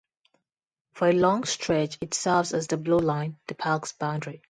For 0.93 1.09
a 1.09 1.13
long 1.13 1.43
stretch 1.43 1.99
it 2.01 2.15
serves 2.15 2.55
as 2.55 2.65
the 2.65 2.77
Blue 2.77 2.97
Line, 2.97 3.37
the 3.47 3.53
park's 3.53 3.91
boundary. 3.93 4.39